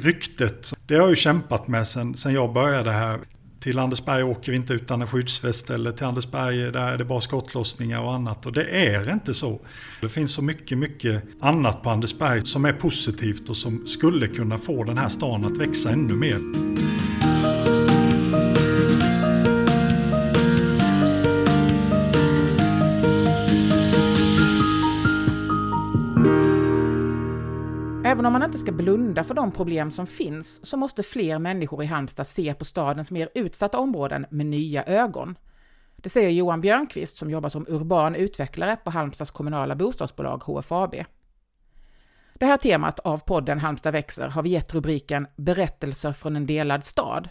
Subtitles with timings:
[0.00, 3.20] ryktet, det har jag ju kämpat med sen, sen jag började här.
[3.60, 7.20] Till Andersberg åker vi inte utan en skyddsväst eller till Andersberg där är det bara
[7.20, 8.46] skottlossningar och annat.
[8.46, 9.60] Och det är inte så.
[10.00, 14.58] Det finns så mycket, mycket annat på Andersberg som är positivt och som skulle kunna
[14.58, 16.38] få den här stan att växa ännu mer.
[28.18, 31.82] Även om man inte ska blunda för de problem som finns så måste fler människor
[31.82, 35.38] i Halmstad se på stadens mer utsatta områden med nya ögon.
[35.96, 40.94] Det säger Johan Björnqvist som jobbar som urban utvecklare på Halmstads kommunala bostadsbolag HFAB.
[42.34, 46.84] Det här temat av podden Halmstad växer har vi gett rubriken Berättelser från en delad
[46.84, 47.28] stad.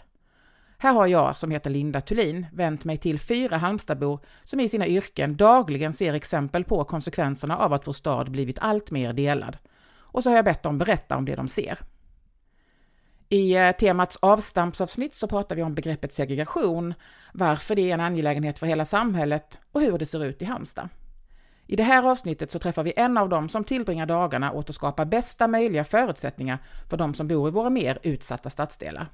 [0.78, 4.86] Här har jag, som heter Linda Thulin, vänt mig till fyra Halmstadbor som i sina
[4.86, 9.56] yrken dagligen ser exempel på konsekvenserna av att vår stad blivit allt mer delad
[10.18, 11.78] och så har jag bett dem berätta om det de ser.
[13.28, 16.94] I eh, temats avstampsavsnitt så pratar vi om begreppet segregation,
[17.32, 20.88] varför det är en angelägenhet för hela samhället och hur det ser ut i Halmstad.
[21.66, 24.74] I det här avsnittet så träffar vi en av dem som tillbringar dagarna åt att
[24.76, 26.58] skapa bästa möjliga förutsättningar
[26.90, 29.08] för de som bor i våra mer utsatta stadsdelar.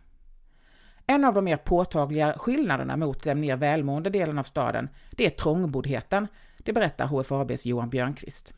[1.06, 5.30] En av de mer påtagliga skillnaderna mot den mer välmående delen av staden, det är
[5.30, 6.28] trångboddheten.
[6.58, 8.52] Det berättar HFABs Johan Björnqvist.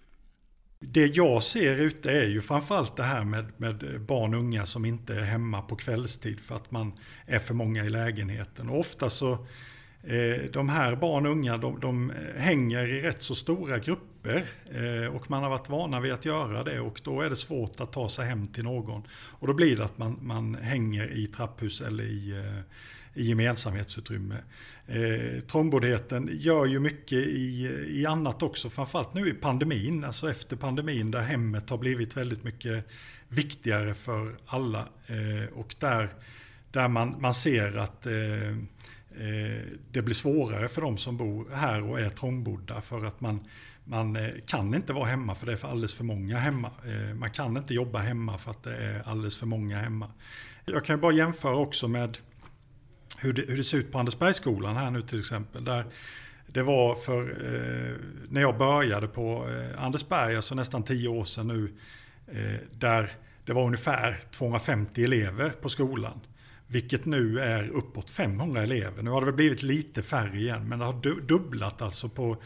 [0.81, 4.85] Det jag ser ute är ju framförallt det här med, med barn och unga som
[4.85, 6.93] inte är hemma på kvällstid för att man
[7.27, 8.69] är för många i lägenheten.
[8.69, 9.33] Och ofta så,
[10.03, 15.15] eh, de här barn och unga de, de, hänger i rätt så stora grupper eh,
[15.17, 17.93] och man har varit vana vid att göra det och då är det svårt att
[17.93, 19.03] ta sig hem till någon.
[19.11, 24.37] Och då blir det att man, man hänger i trapphus eller i, eh, i gemensamhetsutrymme.
[24.89, 30.57] Eh, trångboddheten gör ju mycket i, i annat också, framförallt nu i pandemin, alltså efter
[30.57, 32.87] pandemin där hemmet har blivit väldigt mycket
[33.29, 34.89] viktigare för alla.
[35.07, 36.09] Eh, och där,
[36.71, 39.63] där man, man ser att eh, eh
[39.93, 43.41] det blir svårare för de som bor här och är trångbodda för att man,
[43.85, 46.71] man eh, kan inte vara hemma för det är för alldeles för många hemma.
[46.85, 50.11] Eh, man kan inte jobba hemma för att det är alldeles för många hemma.
[50.65, 52.19] Jag kan bara jämföra också med
[53.19, 55.65] hur det, hur det ser ut på Andersbergsskolan här nu till exempel.
[55.65, 55.87] Där
[56.47, 57.97] det var för, eh,
[58.29, 61.73] när jag började på eh, Andersberg, alltså nästan tio år sedan nu,
[62.27, 63.11] eh, där
[63.45, 66.21] det var ungefär 250 elever på skolan.
[66.67, 69.03] Vilket nu är uppåt 500 elever.
[69.03, 72.37] Nu har det väl blivit lite färre igen, men det har dubblat alltså på,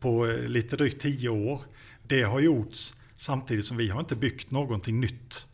[0.00, 1.60] på eh, lite drygt tio år.
[2.02, 5.47] Det har gjorts samtidigt som vi har inte byggt någonting nytt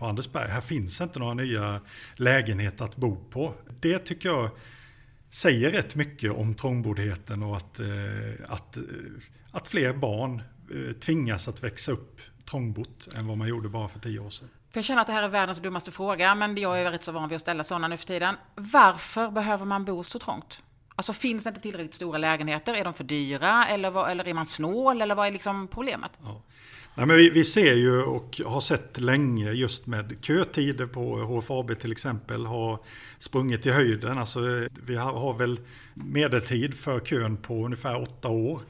[0.00, 0.48] på Andersberg.
[0.50, 1.80] Här finns inte några nya
[2.16, 3.54] lägenheter att bo på.
[3.80, 4.50] Det tycker jag
[5.30, 7.86] säger rätt mycket om trångboddheten och att, eh,
[8.48, 8.82] att, eh,
[9.52, 13.98] att fler barn eh, tvingas att växa upp trångbott än vad man gjorde bara för
[14.00, 14.48] tio år sedan.
[14.70, 17.12] För jag känner att det här är världens dummaste fråga, men jag är rätt så
[17.12, 18.34] van vid att ställa sådana nu för tiden.
[18.54, 20.62] Varför behöver man bo så trångt?
[20.96, 22.74] Alltså finns det inte tillräckligt stora lägenheter?
[22.74, 23.66] Är de för dyra?
[23.66, 25.02] Eller, vad, eller är man snål?
[25.02, 26.10] Eller vad är liksom problemet?
[26.22, 26.42] Ja.
[26.94, 31.78] Nej, men vi, vi, ser ju och har sett länge just med kötider på HFAB
[31.78, 32.78] till exempel har
[33.18, 34.18] sprungit i höjden.
[34.18, 34.40] Alltså,
[34.86, 35.60] vi har, har väl
[35.94, 38.60] medeltid för kön på ungefär åtta år.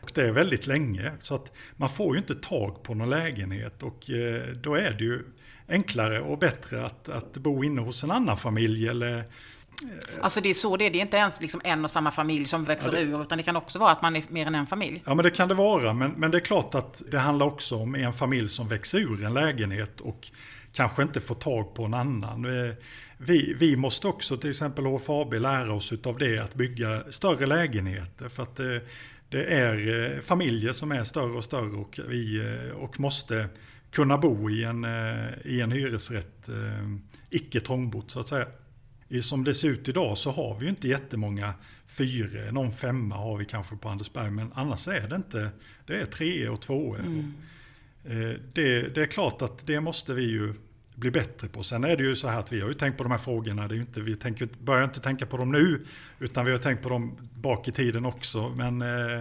[0.00, 1.12] Och det är väldigt länge.
[1.20, 5.04] Så att man får ju inte tag på någon lägenhet och eh, då är det
[5.04, 5.24] ju
[5.68, 9.24] enklare och bättre att, att bo inne hos en annan familj eller
[10.20, 10.90] Alltså det är så det är.
[10.90, 13.38] Det är inte ens liksom en och samma familj som växer ja, det, ur, utan
[13.38, 15.02] det kan också vara att man är mer än en familj.
[15.06, 15.92] Ja, men det kan det vara.
[15.92, 19.24] Men, men det är klart att det handlar också om en familj som växer ur
[19.24, 20.28] en lägenhet och
[20.72, 22.46] kanske inte får tag på en annan.
[23.18, 28.28] Vi, vi måste också, till exempel HFAB, lära oss av det att bygga större lägenheter.
[28.28, 28.82] För att det,
[29.28, 33.48] det är eh, familjer som är större och större och, vi, eh, och måste
[33.90, 36.48] kunna bo i en, eh, i en hyresrätt,
[37.30, 38.46] icke trångbott så att säga
[39.22, 41.54] som det ser ut idag så har vi ju inte jättemånga
[41.86, 45.50] fyra, någon femma har vi kanske på Andersberg, men annars är det inte,
[45.86, 46.96] det är tre och två.
[46.96, 47.32] Mm.
[48.04, 50.54] Eh, det, det, är klart att det måste vi ju
[50.94, 51.62] bli bättre på.
[51.62, 53.68] Sen är det ju så här att vi har ju tänkt på de här frågorna,
[53.68, 55.84] det är inte, vi tänker, börjar inte tänka på dem nu,
[56.18, 58.48] utan vi har tänkt på dem bak i tiden också.
[58.56, 59.18] Men eh,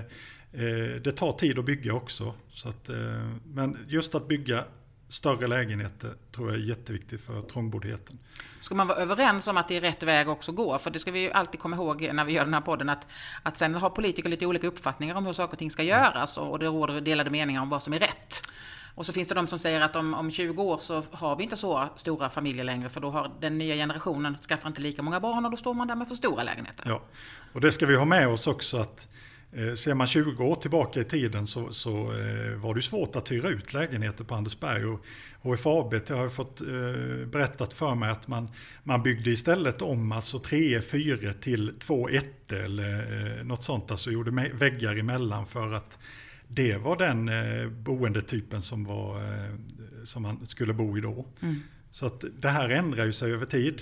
[0.51, 2.33] eh det tar tid att bygga också.
[2.49, 4.65] Så att, eh, men just att bygga
[5.07, 8.19] större lägenheter tror jag är jätteviktigt för trångboddheten.
[8.59, 10.77] Ska man vara överens om att det är rätt väg också att gå?
[10.77, 13.07] För det ska vi ju alltid komma ihåg när vi gör den här podden att,
[13.43, 16.59] att sen har politiker lite olika uppfattningar om hur saker och ting ska göras och
[16.59, 18.41] det råder delade meningar om vad som är rätt.
[18.95, 21.43] Och så finns det de som säger att om, om 20 år så har vi
[21.43, 25.19] inte så stora familjer längre för då har den nya generationen skaffar inte lika många
[25.19, 26.83] barn och då står man där med för stora lägenheter.
[26.87, 27.01] Ja,
[27.53, 29.07] och det ska vi ha med oss också att
[29.75, 33.49] ser man 20 år tillbaka i tiden så, så eh, var det svårt att hyra
[33.49, 34.85] ut lägenheter på Andersberg.
[34.85, 35.05] Och
[35.41, 36.67] HFAB har jag fått eh,
[37.27, 38.49] berättat för mig att man,
[38.83, 43.91] man byggde istället om alltså 3 4 till 2 1 eller något sånt.
[43.91, 45.99] Alltså gjorde väggar emellan för att
[46.47, 47.31] det var den
[47.83, 49.21] boendetypen som, var,
[50.03, 51.25] som man skulle bo i då.
[51.41, 51.55] Mm.
[51.91, 53.81] Så att det här ändrar ju sig över tid.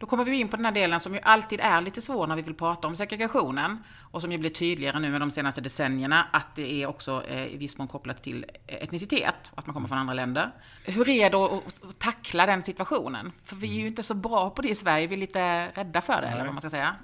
[0.00, 2.36] Då kommer vi in på den här delen som ju alltid är lite svår när
[2.36, 3.78] vi vill prata om segregationen
[4.10, 7.46] och som ju blir tydligare nu med de senaste decennierna att det är också eh,
[7.46, 10.50] i viss mån kopplat till etnicitet och att man kommer från andra länder.
[10.84, 13.32] Hur är det att tackla den situationen?
[13.44, 16.00] För vi är ju inte så bra på det i Sverige, vi är lite rädda
[16.00, 16.32] för det, Nej.
[16.32, 16.96] eller vad man ska säga.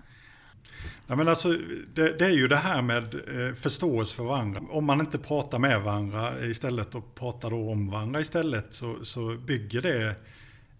[1.06, 1.48] Ja, men alltså,
[1.94, 4.60] det, det, är ju det här med eh, förståelse för varandra.
[4.70, 9.82] Om man inte pratar med varandra istället och pratar om varandra istället så, så bygger
[9.82, 10.16] det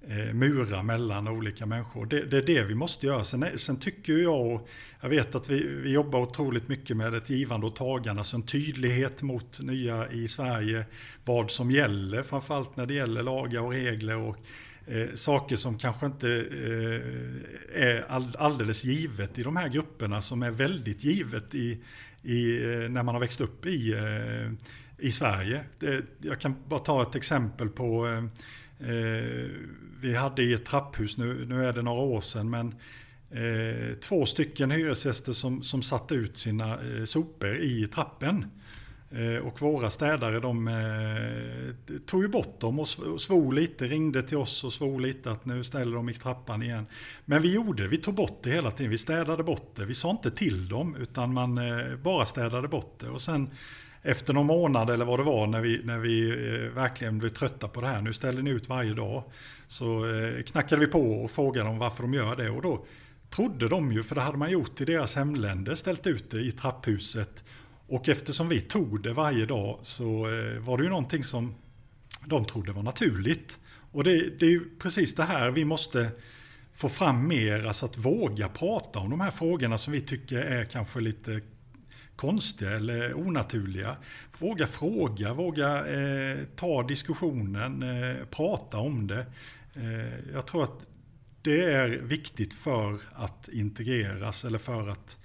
[0.09, 2.07] eh, murar mellan olika människor.
[2.07, 3.25] Det, det, är det vi måste göra.
[3.25, 4.69] Sen, sen tycker jag, och
[5.01, 8.43] jag vet att vi, vi jobbar otroligt mycket med ett givande och tagande, alltså en
[8.43, 10.85] tydlighet mot nya i Sverige,
[11.25, 14.37] vad som gäller, framförallt när det gäller lagar och regler och
[14.87, 20.43] eh, saker som kanske inte eh, är all, alldeles givet i de här grupperna, som
[20.43, 21.79] är väldigt givet i,
[22.23, 24.53] i, eh, när man har växt upp i, eh,
[24.99, 25.61] i Sverige.
[25.79, 28.25] Det, jag kan bara ta ett exempel på eh,
[28.81, 29.51] eh,
[30.01, 32.75] vi hade i ett trapphus, nu, nu är det några år sedan, men
[33.31, 38.45] eh, två stycken hyresgäster som, som satte ut sina eh, sopor i trappen.
[39.11, 42.89] Eh, och våra städare de eh, tog ju bort dem och
[43.21, 46.87] svor lite, ringde till oss och svor lite att nu ställer de i trappan igen.
[47.25, 49.85] Men vi gjorde vi tog bort det hela tiden, vi städade bort det.
[49.85, 53.09] Vi sa inte till dem utan man eh, bara städade bort det.
[53.09, 53.51] Och sen
[54.07, 57.69] efter någon månad eller vad det var när vi, när vi eh, verkligen blev trötta
[57.69, 59.25] på det här, nu ställer ni ut varje dag.
[59.69, 62.87] Så eh, knackade vi på och frågade dem varför de gör det och då
[63.31, 66.53] trodde de ju, för det hade man gjort i deras hemländer, ställt ut det i
[66.53, 67.45] trapphuset.
[67.89, 71.55] Och eftersom vi tog det varje dag så eh, var det ju någonting som
[72.25, 73.59] de trodde var naturligt.
[73.93, 76.11] Och det, det är ju precis det här vi måste
[76.75, 80.65] få fram mer, alltså att våga prata om de här frågorna som vi tycker är
[80.65, 81.41] kanske lite
[82.17, 83.97] konstiga eller onaturliga.
[84.39, 89.27] Våga fråga, våga eh, ta diskussionen, eh, prata om det.
[89.75, 90.83] Eh, jag tror att
[91.43, 95.17] det är viktigt för att integreras eller för att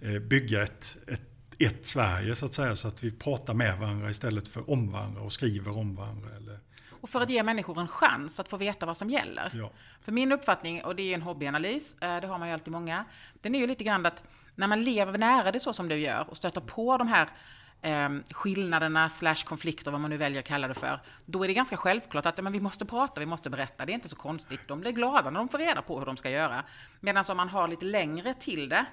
[0.00, 1.20] eh, bygga ett, ett,
[1.58, 2.76] ett Sverige så att säga.
[2.76, 6.28] Så att vi pratar med varandra istället för om varandra och skriver om varandra.
[6.36, 6.58] Eller,
[7.00, 9.50] och för att ge människor en chans att få veta vad som gäller.
[9.54, 9.70] Ja.
[10.02, 13.04] För min uppfattning, och det är en hobbyanalys, eh, det har man ju alltid många,
[13.40, 14.22] den är ju lite grann att
[14.58, 17.28] när man lever nära det så som du gör och stöter på de här
[17.82, 21.54] eh, skillnaderna slash konflikter, vad man nu väljer att kalla det för, då är det
[21.54, 23.86] ganska självklart att men vi måste prata, vi måste berätta.
[23.86, 24.60] Det är inte så konstigt.
[24.66, 26.64] De blir glada när de får reda på hur de ska göra.
[27.00, 28.86] Medan om man har lite längre till det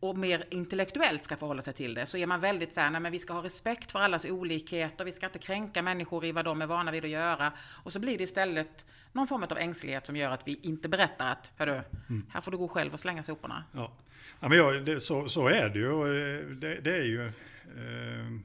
[0.00, 3.00] och mer intellektuellt ska förhålla sig till det, så är man väldigt så här, nej
[3.00, 6.44] men vi ska ha respekt för allas olikheter, vi ska inte kränka människor i vad
[6.44, 7.52] de är vana vid att göra.
[7.82, 11.32] Och så blir det istället någon form av ängslighet som gör att vi inte berättar
[11.32, 12.26] att, hörru, mm.
[12.30, 13.64] här får du gå själv och slänga soporna.
[13.72, 13.92] Ja,
[14.40, 16.54] ja men jag, det, så, så är det ju.
[16.54, 18.40] Det, det är ju eh,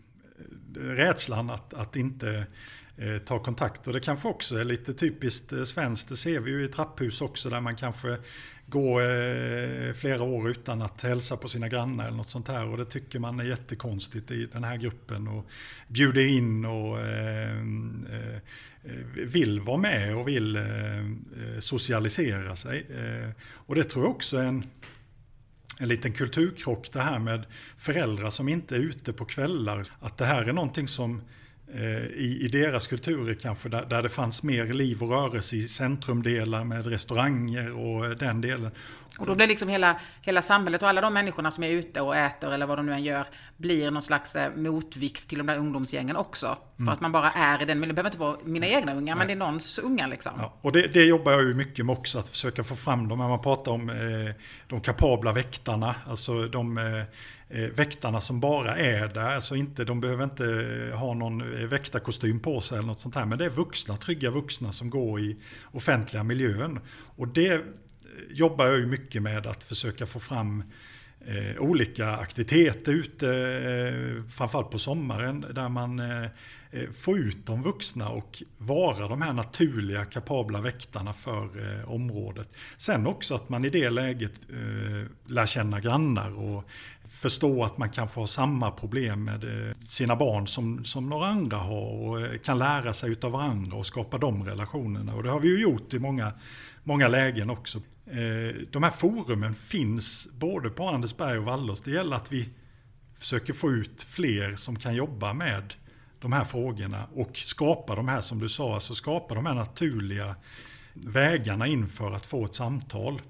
[0.75, 2.45] rädslan att, att inte
[2.97, 3.87] eh, ta kontakt.
[3.87, 6.09] Och det kanske också är lite typiskt eh, svenskt.
[6.09, 8.17] Det ser vi ju i trapphus också där man kanske
[8.69, 12.67] gå eh, flera år utan att hälsa på sina grannar eller något sånt här.
[12.67, 15.27] Och det tycker man är jättekonstigt i den här gruppen.
[15.27, 15.45] Och
[15.87, 17.59] bjuder in och eh,
[18.09, 18.39] eh
[19.13, 20.63] vill vara med och vill eh,
[21.59, 22.85] socialisera sig.
[22.89, 24.63] Eh, och det tror jag också är en,
[25.79, 27.45] en liten kulturkrock det här med
[27.77, 29.83] föräldrar som inte är ute på kvällar.
[29.99, 31.48] Att det här är någonting som Eh,
[32.15, 36.63] i, i deras kulturer kanske, där, där, det fanns mer liv och rörelse i centrumdelar
[36.63, 38.71] med restauranger och eh, den delen.
[39.19, 42.15] Och då blir liksom hela, hela samhället och alla de människorna som är ute och
[42.15, 43.25] äter eller vad de nu än gör,
[43.57, 46.57] blir någon slags eh, motvikt till de där ungdomsgängen också.
[46.75, 46.93] För mm.
[46.93, 47.95] att man bara är i den miljön.
[47.95, 49.15] Det behöver inte vara mina egna ungar, Nej.
[49.15, 50.31] men det är någons ungar liksom.
[50.37, 53.19] Ja, och det, det, jobbar jag ju mycket med också, att försöka få fram dem.
[53.19, 53.95] När man pratar om eh,
[54.67, 57.05] de kapabla väktarna, alltså de eh, eh,
[57.51, 59.35] Eh, väktarna som bara är där.
[59.35, 60.45] Alltså inte, de behöver inte
[60.91, 63.25] eh, ha någon eh, väktarkostym på sig eller något sånt här.
[63.25, 65.37] Men det är vuxna, trygga vuxna som går i
[65.71, 66.79] offentliga miljön.
[67.15, 67.63] Och det
[68.29, 70.63] jobbar jag ju mycket med att försöka få fram
[71.25, 76.29] eh, olika aktiviteter ute, eh, framförallt på sommaren, där man eh,
[76.71, 82.49] Eh, få ut de vuxna och vara de här naturliga, kapabla väktarna för eh, området.
[82.77, 86.63] Sen också att man i det läget eh, lär känna grannar och
[87.09, 91.57] förstå att man kan få samma problem med eh, sina barn som, som några andra
[91.57, 95.15] har och eh, kan lära sig utav varandra och skapa de relationerna.
[95.15, 96.33] Och det har vi ju gjort i många,
[96.83, 97.77] många lägen också.
[98.05, 101.81] Eh, de här forumen finns både på Andersberg och Vallås.
[101.81, 102.49] Det gäller att vi
[103.17, 105.73] försöker få ut fler som kan jobba med
[106.19, 110.35] de här frågorna och skapa de här, som du sa, alltså skapa de här naturliga
[110.93, 113.21] vägarna inför att få ett samtal.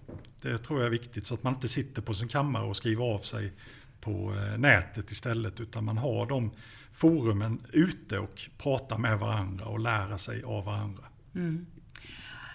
[0.42, 3.04] Det tror jag är viktigt så att man inte sitter på sin kammare och skriver
[3.04, 3.54] av sig
[4.02, 6.52] på eh, nätet istället utan man har de
[6.94, 11.04] forumen ute och pratar med varandra och lära sig av varandra.
[11.36, 11.66] Mm.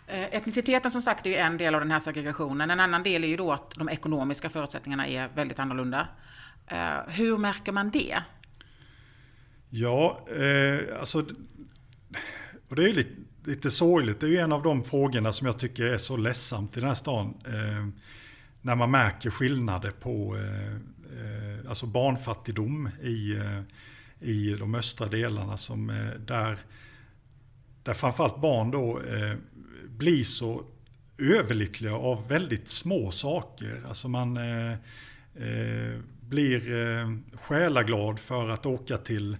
[0.06, 2.70] Eh, etniciteten som sagt är ju en del av den här segregationen.
[2.70, 6.08] En annan del är ju då att de ekonomiska förutsättningarna är väldigt annorlunda.
[6.66, 8.22] Eh, hur märker man det?
[9.76, 11.24] Ja, eh, alltså...
[12.68, 13.14] Och det är lite,
[13.44, 14.20] lite sorgligt.
[14.20, 16.88] Det är ju en av de frågorna som jag tycker är så ledsamt i den
[16.88, 17.34] här stan.
[17.46, 17.88] Eh,
[18.62, 23.60] när man märker skillnader på eh, eh alltså barnfattigdom i, eh,
[24.20, 25.56] i de östra delarna.
[25.56, 26.58] Som, eh, där,
[27.82, 29.36] där framförallt barn då eh,
[29.88, 30.64] blir så
[31.18, 33.82] överlyckliga av väldigt små saker.
[33.88, 34.72] Alltså man eh,
[35.34, 39.36] eh blir eh, själaglad för att åka till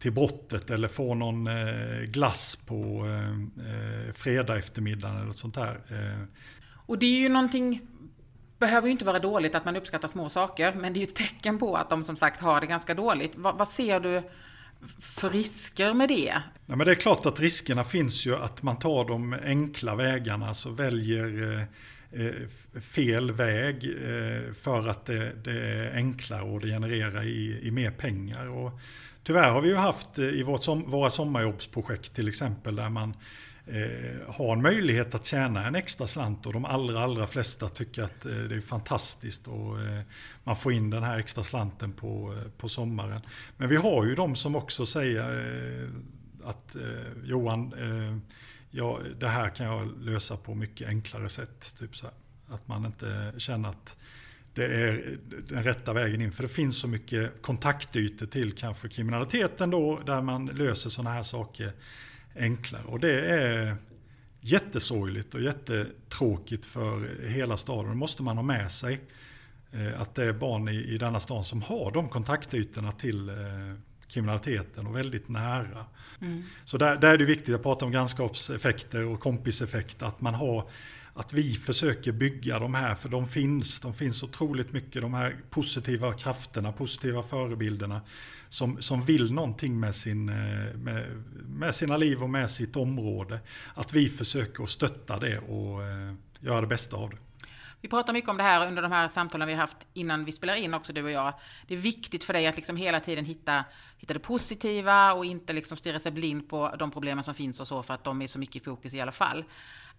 [0.00, 3.30] till brottet eller få någon eh, glass på eh,
[3.66, 5.80] eh, fredag eftermiddagen eller något sånt där.
[6.86, 7.80] Och det är ju någonting,
[8.58, 11.14] behöver ju inte vara dåligt att man uppskattar små saker, men det är ju ett
[11.14, 13.32] tecken på att de som sagt har det ganska dåligt.
[13.36, 14.22] vad, vad ser du
[15.00, 16.32] för risker med det?
[16.66, 20.48] Nej, men det är klart att riskerna finns ju att man tar de enkla vägarna,
[20.48, 21.66] alltså väljer
[22.80, 23.96] fel väg
[24.62, 28.48] för att det, det, är enklare och det genererar i, i mer pengar.
[28.48, 28.80] Och
[29.22, 33.16] Tyvärr har vi ju haft eh, i vårt som, våra sommarjobbsprojekt till exempel där man
[33.66, 38.02] eh, har en möjlighet att tjäna en extra slant och de allra, allra flesta tycker
[38.02, 40.00] att eh, det är fantastiskt och eh,
[40.44, 43.20] man får in den här extra slanten på, eh, på sommaren.
[43.56, 45.88] Men vi har ju de som också säger eh,
[46.44, 46.82] att eh,
[47.24, 48.16] Johan, eh,
[48.70, 51.76] ja, det här kan jag lösa på mycket enklare sätt.
[51.78, 52.14] Typ så här.
[52.54, 53.96] Att man inte känner att
[54.54, 56.32] det är den rätta vägen in.
[56.32, 61.22] För det finns så mycket kontaktytor till kanske kriminaliteten då, där man löser sådana här
[61.22, 61.72] saker
[62.36, 62.82] enklare.
[62.84, 63.76] Och det är
[64.40, 67.90] jättesorgligt och jättetråkigt för hela staden.
[67.90, 69.00] Det måste man ha med sig.
[69.72, 73.34] Eh, att det är barn i, i denna stan som har de kontaktytorna till eh,
[74.08, 75.86] kriminaliteten och väldigt nära.
[76.20, 76.42] Mm.
[76.64, 80.06] Så där, där är det viktigt att prata om grannskapseffekter och kompiseffekter.
[80.06, 80.68] Att man har
[81.14, 83.80] att vi försöker bygga de här, för de finns.
[83.80, 88.00] De finns otroligt mycket, de här positiva krafterna, positiva förebilderna
[88.48, 93.40] som, som vill någonting med, sin, eh, med, med sina liv och med sitt område.
[93.74, 97.16] Att vi försöker att stötta det och eh, göra det bästa av det.
[97.82, 100.32] Vi pratar mycket om det här under de här samtalen vi har haft innan vi
[100.32, 101.34] spelar in också, du och jag.
[101.66, 103.64] Det är viktigt för dig att liksom hela tiden hitta,
[103.98, 107.66] hitta det positiva och inte liksom stirra sig blind på de problemen som finns och
[107.66, 109.44] så, för att de är så mycket i fokus i alla fall.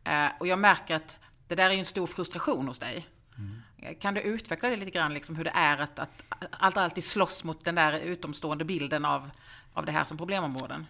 [0.04, 1.18] Eh, och jag märker att
[1.48, 3.08] det där är en stor frustration hos dig.
[3.38, 3.96] Mm.
[4.00, 7.44] Kan du utveckla det lite grann, liksom hur det är att, att, att alltid slåss
[7.44, 9.30] mot den där utomstående bilden av,
[9.74, 10.86] av det här som problemområden?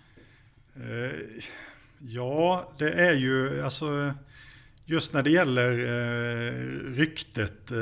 [0.75, 1.43] Eh,
[1.99, 4.13] ja, det är ju alltså
[4.85, 6.53] just när det gäller eh,
[6.95, 7.71] ryktet.
[7.71, 7.77] Eh,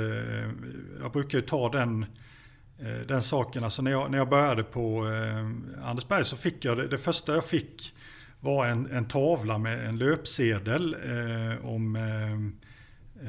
[1.02, 2.06] jag brukar ju ta den,
[3.08, 3.64] den saken.
[3.64, 5.04] Alltså när, jag, när jag började på
[5.84, 7.94] Andersberg så fick jag det, det första jag fick
[8.40, 12.34] var en, en tavla med en löpsedel eh, om, eh,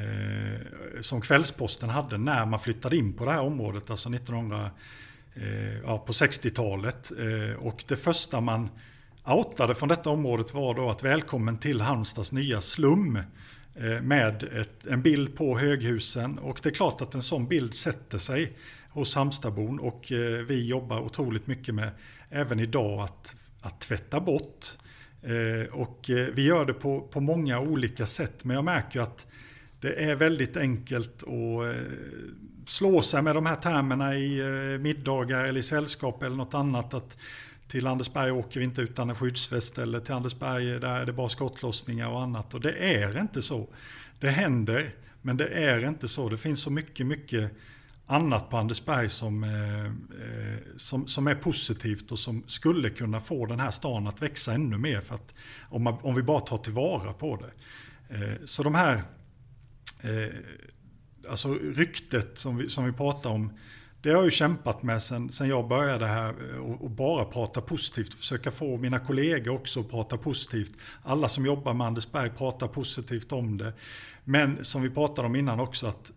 [0.00, 0.60] eh,
[1.00, 4.70] som Kvällsposten hade när man flyttade in på det här området, alltså 1900,
[5.34, 7.12] eh, ja, på 60-talet.
[7.18, 8.68] Eh, och det första man
[9.24, 13.16] outade från detta området var då att välkommen till Halmstads nya slum
[13.74, 16.38] eh, med ett, en bild på höghusen.
[16.38, 18.52] Och det är klart att en sån bild sätter sig
[18.90, 21.90] hos Halmstadbon och eh, vi jobbar otroligt mycket med,
[22.30, 24.89] även idag, att, att tvätta bort Eh,
[25.22, 29.26] Eh, och eh, vi gör det på, på många olika sätt, men jag märker att
[29.80, 31.82] det är väldigt enkelt att eh,
[32.66, 34.42] slå sig med de här termerna i
[34.78, 36.94] middagar eller i sällskap eller något annat.
[36.94, 37.16] Att
[37.68, 41.28] till Andersberg åker vi inte utan en skyddsväst eller till Andersberg där är det bara
[41.28, 42.54] skottlossningar och annat.
[42.54, 43.68] Och det är inte så.
[44.20, 46.28] Det händer, men det är inte så.
[46.28, 47.52] Det finns så mycket, mycket
[48.10, 53.46] annat på Andersberg som, eh, eh, som, som är positivt och som skulle kunna få
[53.46, 55.00] den här stan att växa ännu mer.
[55.00, 55.34] För att,
[55.68, 57.50] om, man, om vi bara tar tillvara på det.
[58.14, 59.02] Eh, så de här,
[60.00, 60.34] eh,
[61.28, 63.52] alltså ryktet som vi, som vi pratar om,
[64.02, 67.24] det har jag ju kämpat med sen, sen jag började här eh, och, och, bara
[67.24, 68.14] prata positivt.
[68.14, 70.72] Försöka få mina kollegor också att prata positivt.
[71.02, 73.72] Alla som jobbar med Andersberg pratar positivt om det.
[74.24, 76.12] Men som vi pratade om innan också, att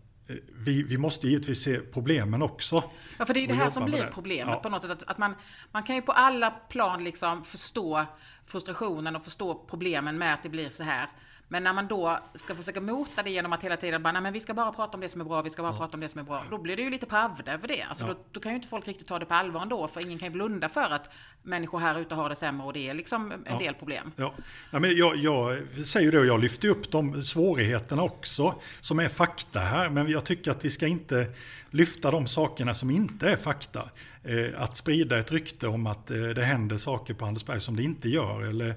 [0.52, 2.84] vi, vi, måste givetvis se problemen också.
[3.18, 4.60] Ja, för det är det här som blir problemet ja.
[4.60, 4.90] på något sätt.
[4.90, 5.34] Att, att, man,
[5.72, 8.04] man kan ju på alla plan liksom förstå
[8.46, 11.08] frustrationen och förstå problemen med att det blir så här.
[11.54, 14.32] Men när man då ska försöka mota det genom att hela tiden bara, nej men
[14.32, 15.78] vi ska bara prata om det som är bra, vi ska bara ja.
[15.78, 16.44] prata om det som är bra.
[16.50, 17.82] Då blir det ju lite pravda för det.
[17.82, 18.08] Alltså ja.
[18.08, 20.28] då, då, kan ju inte folk riktigt ta det på allvar ändå, för ingen kan
[20.28, 21.10] ju blunda för att
[21.42, 23.58] människor här ute har det sämre och det är liksom en ja.
[23.58, 24.12] del problem.
[24.16, 24.34] Ja.
[24.70, 29.08] ja men jag, jag säger det och jag lyfter upp de svårigheterna också, som är
[29.08, 29.90] fakta här.
[29.90, 31.26] Men jag tycker att vi ska inte
[31.70, 33.90] lyfta de sakerna som inte är fakta.
[34.24, 37.82] Eh, att sprida ett rykte om att eh, det händer saker på Andersberg som det
[37.82, 38.42] inte gör.
[38.42, 38.74] Eller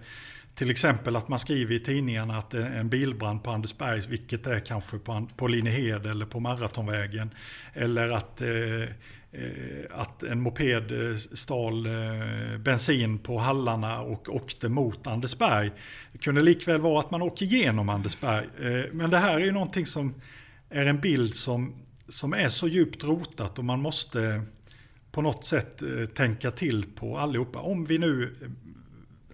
[0.58, 4.44] till exempel att man skriver i tidningarna att det är en bilbrand på Andersberg, vilket
[4.44, 7.30] det är kanske på, på Linnehed eller på Maratonvägen.
[7.74, 8.88] Eller att, eh, eh
[9.92, 15.72] att en moped eh, stal eh, bensin på hallarna och åkte mot Andersberg.
[16.12, 18.48] Det kunde likväl vara att man åker igenom Andersberg.
[18.60, 20.14] Eh, men det här är ju någonting som
[20.70, 21.76] är en bild som,
[22.08, 24.42] som är så djupt rotat och man måste
[25.12, 27.60] på något sätt eh, tänka till på allihopa.
[27.60, 28.36] Om vi nu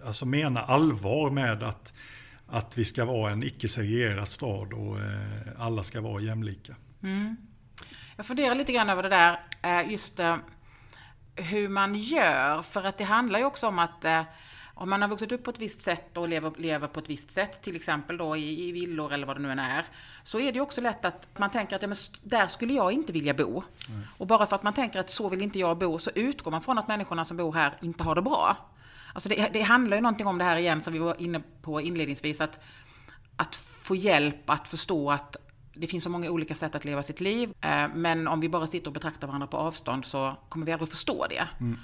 [0.06, 1.94] alltså menar allvar med att,
[2.46, 6.74] att vi ska vara en icke-segregerad stad och eh, alla ska vara jämlika.
[7.02, 7.36] Mm.
[8.16, 10.36] Jag funderar lite grann över det där, eh, just eh,
[11.36, 14.04] hur man gör, för att det handlar ju också om att
[14.76, 17.30] om man har vuxit upp på ett visst sätt och lever, lever på ett visst
[17.30, 19.84] sätt, till exempel då i, i villor eller vad det nu än är,
[20.24, 22.92] så är det ju också lätt att man tänker att ja, men där skulle jag
[22.92, 23.62] inte vilja bo.
[23.88, 24.02] Mm.
[24.18, 26.62] Och bara för att man tänker att så vill inte jag bo, så utgår man
[26.62, 28.56] från att människorna som bor här inte har det bra.
[29.14, 31.80] Alltså det, det handlar ju någonting om det här igen som vi var inne på
[31.80, 32.60] inledningsvis, att,
[33.36, 35.36] att få hjälp att förstå att
[35.74, 38.66] det finns så många olika sätt att leva sitt liv, eh, men om vi bara
[38.66, 41.48] sitter och betraktar varandra på avstånd så kommer vi aldrig förstå det.
[41.60, 41.78] Mm.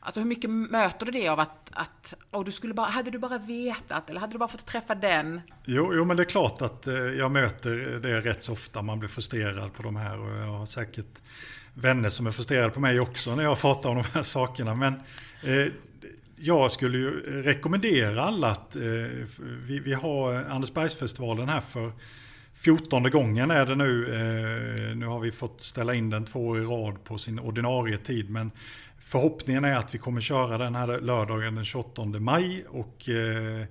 [0.00, 3.18] Alltså hur mycket möter du det av att, att oh, du skulle bara, hade du
[3.18, 5.40] bara vetat eller hade du bara fått träffa den?
[5.64, 8.82] Jo, jo men det är klart att eh, jag möter det rätt så ofta.
[8.82, 11.22] Man blir frustrerad på de här och jag har säkert
[11.74, 14.74] vänner som är frustrerade på mig också när jag pratar om de här sakerna.
[14.74, 14.94] Men
[15.42, 15.72] eh,
[16.36, 18.82] jag skulle ju rekommendera alla att eh,
[19.66, 21.92] vi, vi har Andersbergsfestivalen här för
[22.54, 24.04] fjortonde gången är det nu.
[24.04, 27.98] Eh, nu har vi fått ställa in den två år i rad på sin ordinarie
[27.98, 28.30] tid.
[28.30, 28.50] Men
[28.98, 32.64] förhoppningen är att vi kommer köra den här lördagen den 28 maj.
[32.68, 33.66] Och eh,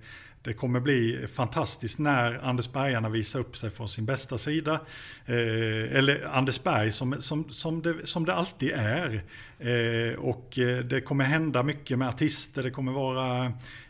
[0.45, 4.79] det kommer bli fantastiskt när Anders Bergarna visar upp sig från sin bästa sida.
[5.25, 9.23] Eh, eller Anders Berg som, som, som, det, som det alltid är.
[9.59, 13.45] Eh, och eh, det kommer hända mycket med artister, det kommer vara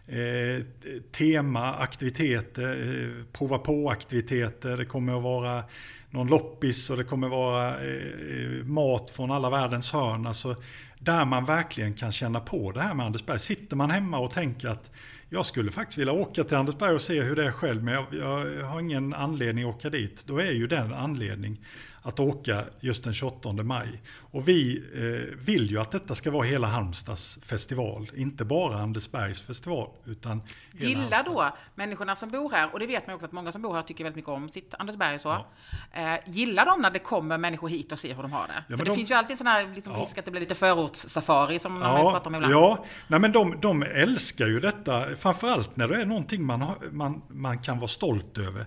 [0.08, 0.64] eh,
[1.12, 5.64] tema, aktiviteter, eh, prova på-aktiviteter, det kommer att vara
[6.10, 10.28] någon loppis och det kommer vara eh, mat från alla världens hörn.
[10.28, 10.56] Alltså,
[11.00, 13.40] där man verkligen kan känna på det här med Anders Berg.
[13.40, 14.92] Sitter man hemma och tänker att
[15.30, 18.06] jag skulle faktiskt vilja åka till Andersberg och se hur det är själv, men jag,
[18.12, 20.24] jag har ingen anledning att åka dit.
[20.28, 21.62] Då är ju den anledning
[22.06, 24.02] att åka just den 28 maj.
[24.32, 29.42] Och vi eh, vill ju att detta ska vara hela Halmstads festival, inte bara Andersbergs
[29.42, 29.90] festival.
[30.06, 30.42] Utan
[30.72, 33.74] Gilla då människorna som bor här, och det vet man också att många som bor
[33.74, 35.20] här tycker väldigt mycket om sitt Andersberg.
[35.20, 35.28] Så.
[35.28, 35.46] Ja.
[35.92, 38.64] Eh, gillar de när det kommer människor hit och ser hur de har det?
[38.68, 40.00] Ja, För det de, finns ju alltid sån här liksom, ja.
[40.00, 42.54] risk att det blir lite förortssafari som man ja, pratar om ibland.
[42.54, 47.22] Ja, Nej, men de, de älskar ju detta, framförallt när det är någonting man, man,
[47.30, 48.66] man kan vara stolt över.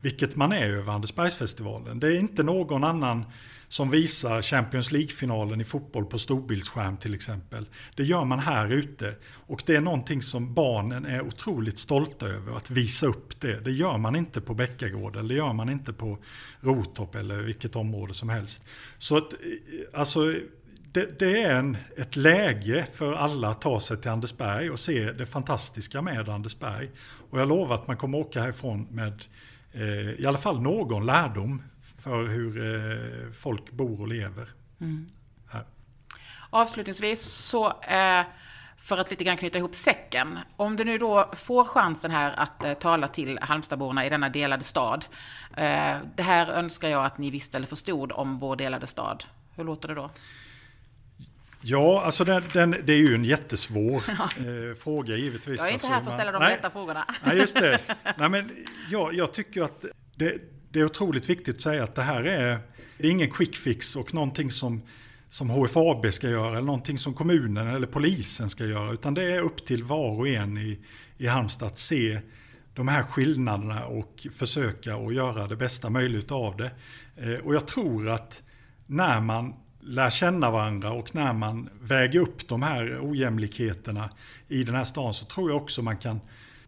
[0.00, 2.00] Vilket man är över Andersbergsfestivalen.
[2.00, 3.24] Det är inte någon annan
[3.68, 7.66] som visar Champions League-finalen i fotboll på storbildsskärm till exempel.
[7.96, 9.14] Det gör man här ute.
[9.46, 13.60] Och det är någonting som barnen är otroligt stolta över, att visa upp det.
[13.60, 16.18] Det gör man inte på Bäckagården, det gör man inte på
[16.60, 18.62] Rotorp eller vilket område som helst.
[18.98, 19.38] Så att, eh,
[19.94, 20.34] alltså,
[20.92, 25.12] det, det, är en, ett läge för alla att ta sig till Andersberg och se
[25.12, 26.90] det fantastiska med Andersberg.
[27.30, 29.24] Och jag lovar att man kommer åka härifrån med
[30.18, 31.62] i alla fall någon lärdom
[31.98, 34.48] för hur eh, folk bor och lever.
[34.80, 35.06] Mm.
[35.50, 35.64] Här.
[36.50, 38.22] Avslutningsvis så eh,
[38.76, 40.38] för att lite grann knyta ihop säcken.
[40.56, 45.04] Om du nu då får chansen här att tala till Halmstadborna i denna delade stad.
[46.14, 49.24] det här önskar jag att ni visste eller förstod om vår delade stad.
[49.56, 50.10] Hur låter det då?
[51.60, 55.58] Ja, alltså den, den, det är ju en jättesvår eh, fråga givetvis.
[55.58, 57.06] Jag är inte alltså, här för att ställa de nej, lätta frågorna.
[57.24, 57.80] Nej, just det.
[58.18, 58.50] Nej, men
[58.90, 59.84] jag, jag tycker att
[60.16, 60.38] det,
[60.70, 62.58] det, är otroligt viktigt att säga att det här är,
[62.98, 64.82] det är ingen quick fix och någonting som,
[65.28, 68.92] som HFAB ska göra eller någonting som kommunen eller polisen ska göra.
[68.92, 70.78] Utan det är upp till var och en i,
[71.18, 72.20] i Halmstad att se
[72.74, 76.70] de här skillnaderna och försöka att göra det bästa möjligt av det.
[77.16, 78.42] Eh, och jag tror att
[78.86, 79.54] när man
[79.88, 84.10] lär känna varandra och när man väger upp de här ojämlikheterna
[84.48, 86.20] i den här stan så tror jag också man kan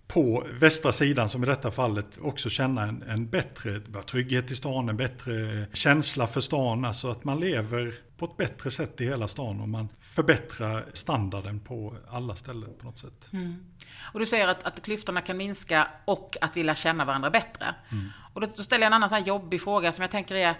[0.09, 4.89] på västra sidan, som i detta fallet, också känna en, en bättre trygghet i stan,
[4.89, 6.85] en bättre känsla för stan.
[6.85, 11.61] Alltså att man lever på ett bättre sätt i hela stan och man förbättrar standarden
[11.61, 13.29] på alla ställen på något sätt.
[13.33, 13.65] Mm.
[14.13, 17.75] Och du säger att, att klyftorna kan minska och att vi lär känna varandra bättre.
[17.93, 18.09] Mm.
[18.35, 20.55] Och då, då, ställer jag en annan så jobbig fråga som jag tänker är,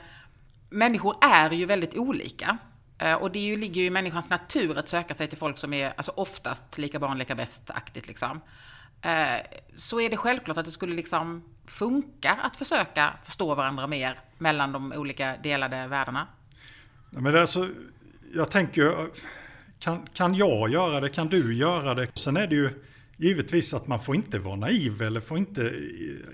[0.71, 2.59] människor är ju väldigt olika.
[2.99, 5.73] Eh, och det ju, ligger ju i människans natur att söka sig till folk som
[5.73, 8.09] är alltså oftast lika barn, lika bäst-aktigt.
[8.09, 8.41] Liksom.
[9.03, 14.19] Eh, så är det självklart att det skulle liksom funka att försöka förstå varandra mer
[14.39, 16.27] mellan de olika delade världarna.
[17.11, 17.69] Men alltså,
[18.35, 19.09] jag tänker,
[19.79, 21.09] kan, kan jag göra det?
[21.09, 22.09] Kan du göra det?
[22.15, 22.71] Sen är det ju
[23.17, 25.75] givetvis att man får inte vara naiv eller får inte,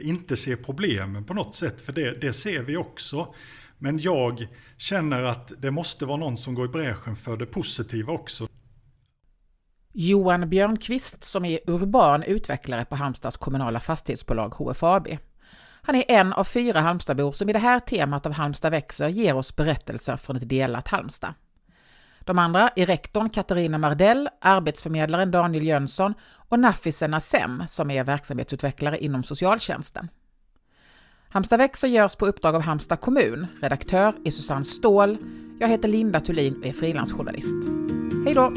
[0.01, 1.81] inte se problemen på något sätt.
[1.81, 3.35] För det, det ser vi också.
[3.79, 8.13] Men jag känner att det måste vara någon som går i bräschen för det positiva
[8.13, 8.49] också.
[9.93, 15.09] Johan Björnqvist som är urban utvecklare på Halmstads kommunala fastighetsbolag HFAB.
[15.83, 19.37] Han är en av fyra Halmstadbor som i det här temat av Halmstad växer ger
[19.37, 21.35] oss berättelser från ett delat Halmstad.
[22.21, 26.15] De andra är rektorn Katarina Mardell, arbetsförmedlaren Daniel Jönsson
[26.49, 30.09] och Nafisen Assem som är verksamhetsutvecklare inom socialtjänsten.
[31.29, 33.47] Halmstad växer görs på uppdrag av Halmstad kommun.
[33.61, 35.19] Redaktör är Susanne Ståhl.
[35.59, 37.57] Jag heter Linda Thulin och är frilansjournalist.
[38.25, 38.53] Hej då!